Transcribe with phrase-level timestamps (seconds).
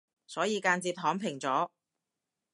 [0.25, 1.69] 所以間接躺平咗